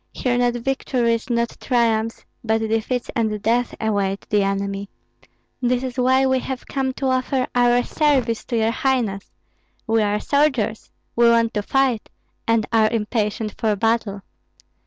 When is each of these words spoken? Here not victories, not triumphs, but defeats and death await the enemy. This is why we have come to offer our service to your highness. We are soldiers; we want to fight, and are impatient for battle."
Here 0.13 0.35
not 0.39 0.55
victories, 0.55 1.29
not 1.29 1.55
triumphs, 1.59 2.25
but 2.43 2.57
defeats 2.57 3.11
and 3.15 3.39
death 3.39 3.75
await 3.79 4.27
the 4.31 4.41
enemy. 4.41 4.89
This 5.61 5.83
is 5.83 5.95
why 5.95 6.25
we 6.25 6.39
have 6.39 6.65
come 6.65 6.91
to 6.93 7.05
offer 7.05 7.45
our 7.53 7.83
service 7.83 8.43
to 8.45 8.57
your 8.57 8.71
highness. 8.71 9.29
We 9.85 10.01
are 10.01 10.19
soldiers; 10.19 10.89
we 11.15 11.29
want 11.29 11.53
to 11.53 11.61
fight, 11.61 12.09
and 12.47 12.65
are 12.73 12.89
impatient 12.89 13.53
for 13.59 13.75
battle." 13.75 14.23